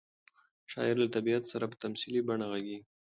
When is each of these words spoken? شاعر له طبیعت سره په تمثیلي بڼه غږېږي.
شاعر 0.71 0.95
له 1.01 1.07
طبیعت 1.15 1.43
سره 1.51 1.65
په 1.71 1.75
تمثیلي 1.83 2.21
بڼه 2.27 2.45
غږېږي. 2.51 2.77